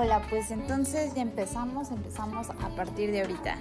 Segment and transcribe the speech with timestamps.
[0.00, 3.58] Hola, pues entonces ya empezamos, empezamos a partir de ahorita.